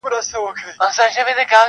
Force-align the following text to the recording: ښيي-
ښيي- 0.89 1.57